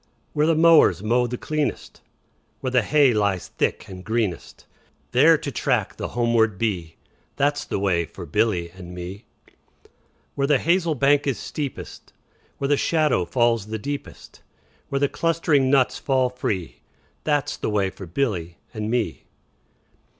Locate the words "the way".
7.65-8.05, 17.57-17.91